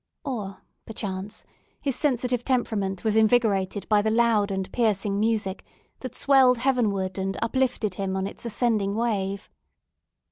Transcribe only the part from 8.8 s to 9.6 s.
wave.